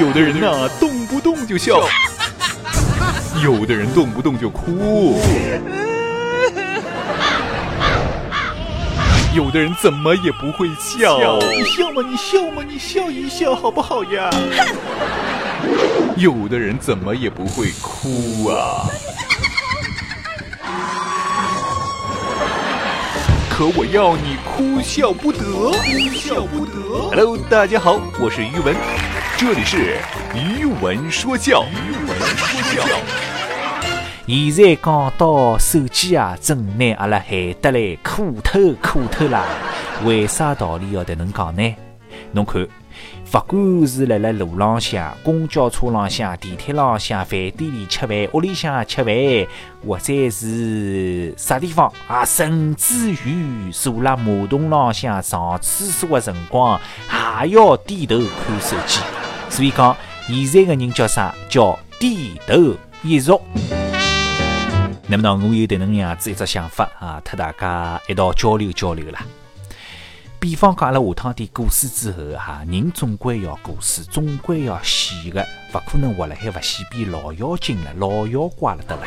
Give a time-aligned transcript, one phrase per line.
[0.00, 1.74] 有的人呐，动不动就笑；
[3.44, 5.20] 有的人动不动就哭；
[9.32, 11.38] 有的人怎么也不会笑。
[11.52, 12.02] 你笑吗？
[12.04, 12.64] 你笑吗？
[12.68, 14.28] 你笑一笑好不好呀？
[16.16, 18.90] 有的人怎么也不会哭啊。
[23.48, 25.72] 可我要你哭笑不得，哭
[26.12, 26.72] 笑不得。
[27.10, 28.74] Hello，大家好，我是于文，
[29.36, 29.98] 这里是
[30.32, 31.64] 余文说笑。
[31.64, 32.86] 于文说笑。
[34.26, 39.44] 现在讲到手机啊，真拿阿拉害得来苦透苦透啦。
[40.04, 41.74] 为啥道理要得能讲呢？
[42.32, 42.66] 侬看。
[43.32, 49.12] 不管是辣辣路浪向、公交车浪向、地铁浪向、饭店里吃饭、屋里向吃饭，
[49.84, 59.00] 或者是啥地方啊，甚至于坐辣马桶浪向上厕所的辰光，还要低头看手机。
[59.54, 61.32] 所以讲，现在的人叫啥？
[61.48, 62.74] 叫低头
[63.04, 63.40] 一族。
[65.06, 69.20] 那么呢，我有迭能样子一只想法啊，和大家一道交流交流啦。
[70.40, 79.06] 比方讲，阿拉下趟点过世之后，哈，人总归要过世，总归要死的，勿可能活辣海勿死，变老妖精了，老妖怪了，对伐？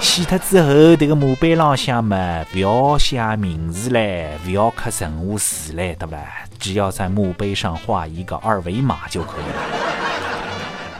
[0.00, 6.18] 死脱之后，迭个墓碑浪向嘛，勿要写名字嘞，勿要刻任何字嘞，对伐？
[6.58, 9.54] 只要在墓碑上画一个二维码就可以了。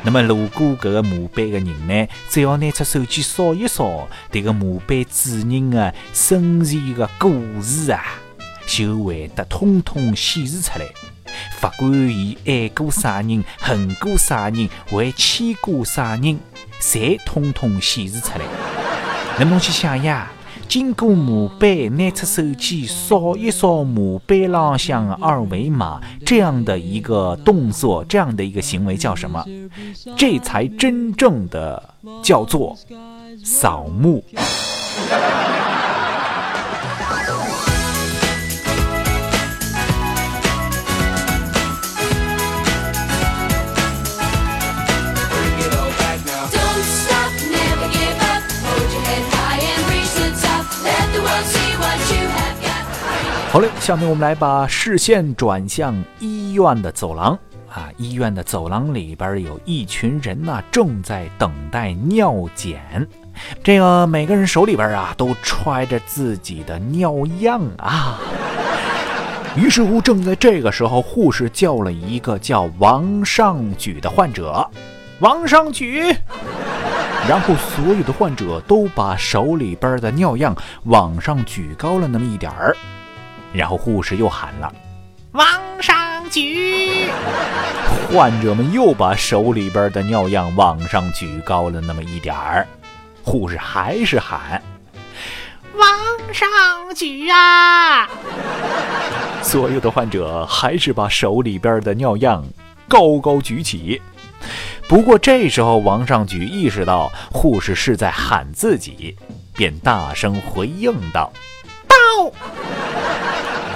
[0.03, 8.05] 那么，路过搿个墓碑的人呢，只要拿出手机扫一扫，迭个墓碑主人的生前的故事啊。
[8.67, 10.87] 就会得通通显示出来，
[11.61, 16.39] 不管伊爱过啥人，恨过啥人，还牵过啥人，
[16.81, 18.45] 侪通通显示出来。
[19.41, 20.31] 能不能去想呀，
[20.69, 29.43] 经过墓碑，拿出手机扫一扫墓碑浪向二维码，这样的一个动作，这样的一个行为叫什么？
[30.15, 31.83] 这才真正的
[32.23, 32.77] 叫做
[33.43, 34.23] 扫墓。
[53.53, 57.37] 好嘞，下面我们来把视线转向医院的走廊
[57.69, 57.91] 啊。
[57.97, 62.81] 医院的走廊里边有一群人呢，正在等待尿检。
[63.61, 68.21] 这个每个人手里边啊，都揣着自己的尿样啊。
[69.57, 74.65] 于是乎，正在这个时候，护士叫了一个叫王尚举的患者，
[75.19, 76.15] 王尚举。
[77.29, 82.77] 然后所有的患者都把手里边的尿样往上举高了那么一点儿。
[83.53, 84.73] 然后护士又喊了
[85.33, 85.47] ：“往
[85.81, 87.07] 上举！”
[88.13, 92.67] 患者们又把手里边的尿样往上举高了那么一点儿。
[93.23, 94.63] 护士还是喊
[95.77, 95.89] ：“往
[96.33, 96.49] 上
[96.95, 98.09] 举啊！”
[99.43, 102.45] 所有的患者还是把手里边的尿样
[102.89, 104.01] 高高举起。
[104.89, 109.17] 不过这时候，王上举意识到护士是在喊自己，
[109.55, 111.33] 便大声回应道
[111.87, 111.97] ：“到！”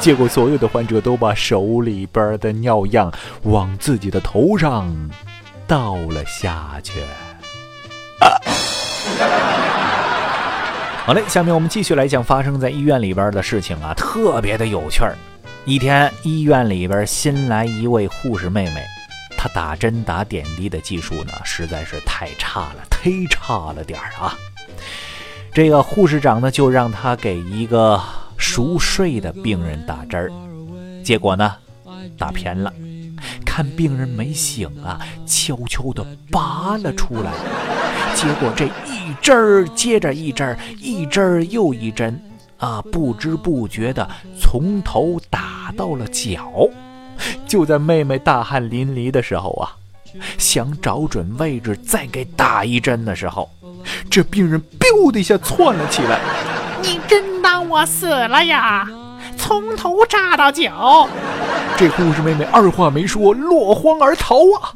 [0.05, 3.11] 结果，所有的患者都把手里边的尿样
[3.45, 4.87] 往自己的头上
[5.67, 7.01] 倒了下去。
[11.07, 15.17] 好嘞，下面我们继续来讲发生在医院里边的事情啊，特别的有趣儿。
[15.65, 18.83] 一天，医院里边新来一位护士妹妹，
[19.39, 24.37] 她打针打点滴的技术呢，实在是太差了，忒差了点儿啊。
[25.55, 27.99] 这个护士长呢，就让她给一个。
[28.45, 30.31] 熟睡的病人打针儿，
[31.03, 31.51] 结果呢，
[32.19, 32.71] 打偏了。
[33.43, 37.33] 看病人没醒啊，悄悄地拔了出来。
[38.15, 42.21] 结果这一针儿接着一针儿，一针儿又一针，
[42.59, 44.07] 啊，不知不觉的
[44.39, 46.69] 从头打到了脚。
[47.49, 49.75] 就在妹妹大汗淋漓的时候啊，
[50.37, 53.51] 想找准位置再给打一针的时候，
[54.11, 56.21] 这病人 biu 的一下窜了起来。
[56.83, 57.34] 你真。
[57.75, 58.89] 我死了呀！
[59.37, 61.09] 从头扎到脚，
[61.77, 64.71] 这护士妹妹二话没说，落荒而逃啊！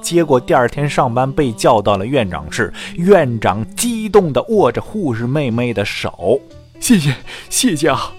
[0.00, 6.40] 结果第二天上班被叫到了院长室，院长激动地握着护士妹妹的手
[6.80, 7.14] ：“谢谢，
[7.50, 8.10] 谢谢啊！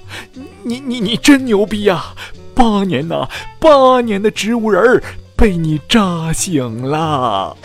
[0.62, 2.14] 你你你真牛逼呀！
[2.54, 3.28] 八年呐，
[3.60, 5.02] 八年的植物人
[5.36, 7.58] 被你扎醒了。”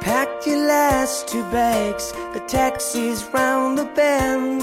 [0.00, 4.62] Packed your last two bags, the taxi's round the bend.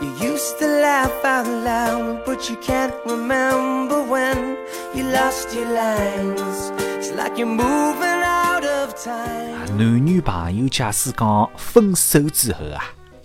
[0.00, 4.56] You used to laugh out loud, but you can't remember when
[4.94, 6.72] you lost your lines.
[6.98, 9.76] It's like you're moving out of time.
[9.76, 12.82] 男女朋友假使讲分手之后啊，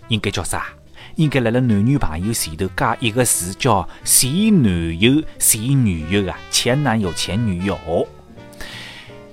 [0.10, 0.68] 应该叫啥？
[1.16, 7.78] 应该辣辣男女朋友前头加一个字，叫前男友、前女友啊，前男友、前女友。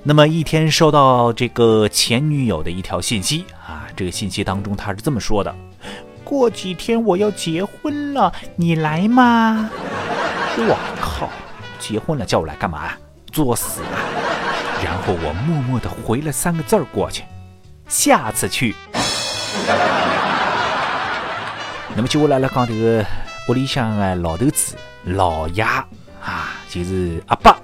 [0.05, 5.55] 那么一天收到这个前女友的一条信息啊，这个信息当中他是这么说的：
[6.25, 9.71] 过几天我要结婚了，你来吗？
[10.57, 11.31] 我靠，
[11.79, 12.91] 结婚了叫我来干嘛？
[13.31, 13.95] 作死啊！
[14.85, 17.23] 然后我默默的回了三个字儿过去，
[17.87, 18.75] 下次去。
[21.95, 23.05] 那么接下来来讲这个
[23.49, 27.57] 屋里向的老头子、老爷啊，就是阿伯，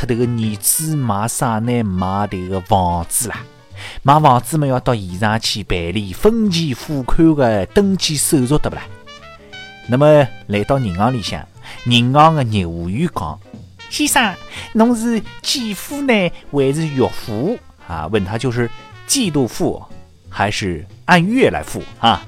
[0.00, 1.82] 他这个儿子买啥呢？
[1.82, 3.44] 买这个房子啦。
[4.02, 8.82] 买房子嘛，要到现场去办理分期付款的登记手续，对不啦？
[9.88, 11.46] 那么来到银行里向，
[11.84, 13.38] 银行的业务员讲
[13.90, 14.34] ：“先生，
[14.72, 16.14] 侬是继父呢，
[16.50, 18.70] 还是岳父？”啊，问他就是
[19.06, 19.84] 季度付
[20.30, 22.24] 还是按月来付啊？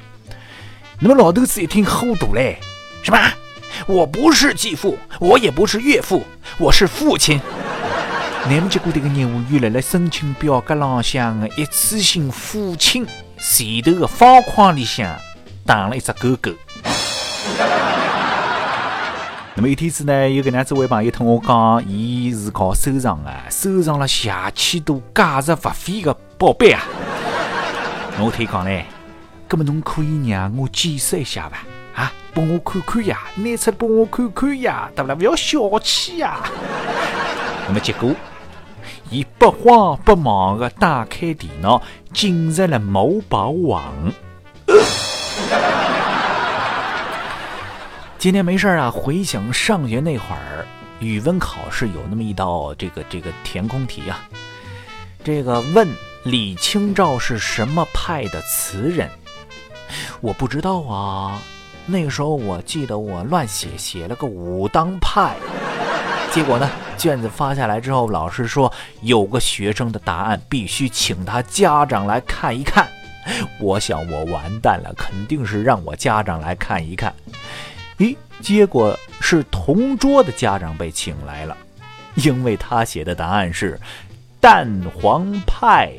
[0.98, 2.58] 那么老头子一听糊涂嘞，
[3.02, 3.18] 什么？
[3.86, 6.22] 我不是继父，我也不是岳父，
[6.58, 7.40] 我是父亲。
[8.48, 13.06] 那么结果这个业务员来了申请表格浪向的一次性付清
[13.38, 15.14] 前头的方框里向
[15.64, 16.50] 打了一只勾勾。
[19.54, 26.82] 那么一天子呢，有个男子位朋友同我讲，伊是搞收藏的，收藏了下千多价值不菲的宝贝啊。
[28.18, 28.84] 我推讲嘞。
[29.48, 31.64] 那么侬可以让我见识一下吧？
[31.94, 35.14] 啊，帮我看看呀，拿出来帮我看看呀，对不啦？
[35.14, 36.40] 不要小气呀。
[37.68, 38.10] 那么结果，
[39.10, 41.82] 伊不慌不忙的打开电脑，
[42.12, 43.82] 进入了某宝网。
[48.18, 50.64] 今天没事啊，回想上学那会儿，
[51.00, 54.20] 语文考试有那么一道这个这个填空题啊，
[55.24, 55.88] 这个问
[56.22, 59.10] 李清照是什么派的词人？
[60.20, 61.42] 我不知道啊，
[61.84, 65.34] 那个时候我记得我乱写，写了个武当派。
[66.30, 66.70] 结果呢，
[67.02, 72.86] 卷子发下来之后，老师说有个学生的答案必须请他家长来看一看。
[73.58, 77.12] 我想我完蛋了，肯定是让我家长来看一看。
[77.98, 81.56] 咦，结果是同桌的家长被请来了，
[82.14, 83.80] 因为他写的答案是
[84.40, 85.90] 蛋黄派。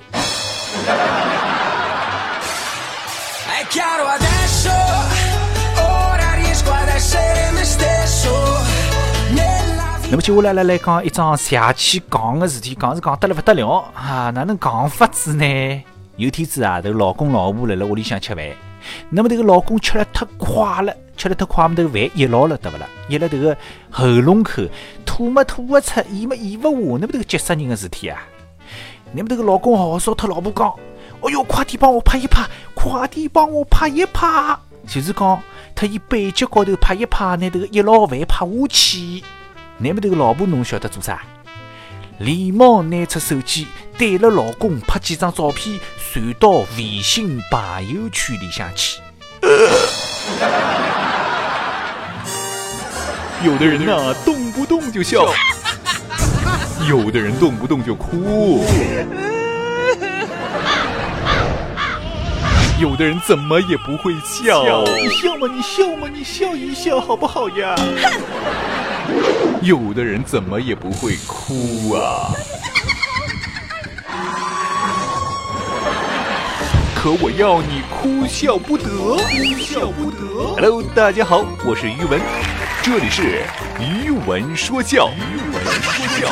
[10.13, 14.29] 那么接下来来来讲一桩邪气讲的事体，讲是讲得了不得了啊！
[14.29, 15.83] 哪能讲法子呢？
[16.17, 18.45] 有天子啊，这个老公老婆辣辣屋里向吃饭，
[19.09, 22.87] 那么这个老公吃了太快了，吃了太快，么这个饭噎牢了，对不啦？
[23.09, 23.57] 噎了这个
[23.89, 24.61] 喉咙口，
[25.03, 28.21] 吐么吐不出，咽么咽不下，那么这个急死人的事体啊！
[29.13, 30.71] 那么这个老公好说，他老婆讲
[31.25, 34.55] ：“哎哟，快点帮我拍一拍，快点帮我拍一拍。”
[34.85, 35.41] 就是讲
[35.73, 39.23] 他以背脊高头拍一拍，拿这个一捞饭拍下去。
[39.77, 41.21] 那么这个老婆侬晓得做啥？
[42.19, 43.67] 连忙拿出手机，
[43.97, 49.01] 对了老公拍几张照片，传到微信朋友圈里向去。
[53.43, 55.25] 有的人呐，动不动就笑；
[56.87, 58.63] 有的人动不动就哭；
[62.79, 64.63] 有的人怎么也不会笑。
[64.85, 67.75] 你笑嘛，你笑嘛，你笑一笑好不好呀？
[69.63, 72.33] 有的人怎么也不会哭啊！
[76.93, 80.53] 可我要你哭笑不得，哭笑不得。
[80.57, 82.19] Hello，大家好，我是于文，
[82.81, 83.43] 这里是
[83.79, 86.29] 于文说笑，于文说教。